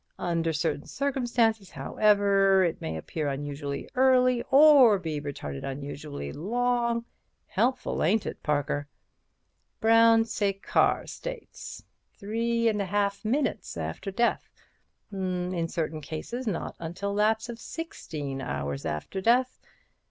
[0.17, 7.05] Under certain circumstances, however, it may appear unusually early, or be retarded unusually long!'
[7.45, 8.87] Helpful, ain't it, Parker?
[9.79, 11.83] 'Brown Séquard states...
[12.17, 14.49] 3 1/2 minutes after death....
[15.11, 19.59] In certain cases not until lapse of 16 hours after death